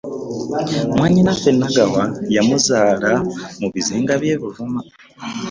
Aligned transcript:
Mwannyinaffe 0.95 1.49
Nagawa 1.59 2.03
yamuzaala 2.35 3.11
mu 3.59 3.67
bizinga 3.73 4.13
by'e 4.21 4.35
Buvuma. 4.41 4.79